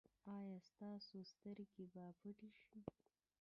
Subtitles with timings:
[0.35, 2.79] ایا ستاسو سترګې به پټې شي؟